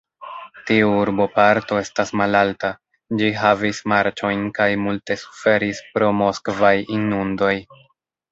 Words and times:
Tiu 0.67 0.87
urboparto 1.01 1.77
estas 1.81 2.11
malalta; 2.21 2.71
ĝi 3.19 3.29
havis 3.41 3.83
marĉojn 3.93 4.41
kaj 4.57 4.69
multe 4.87 5.17
suferis 5.25 5.83
pro 5.93 6.11
moskvaj 6.23 6.75
inundoj. 6.97 7.55